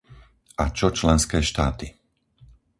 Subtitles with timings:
[0.63, 1.87] A čo členské štáty?